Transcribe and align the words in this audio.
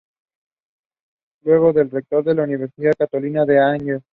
Luego 1.43 1.73
fue 1.73 1.83
rector 1.83 2.23
de 2.23 2.33
la 2.33 2.41
Universidad 2.41 2.93
Católica 2.97 3.45
de 3.45 3.59
Angers. 3.59 4.03